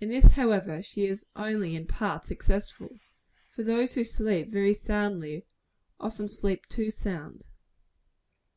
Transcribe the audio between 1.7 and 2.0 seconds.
in